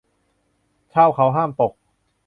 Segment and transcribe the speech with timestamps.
[0.93, 1.73] ชาวเขาห้ามตก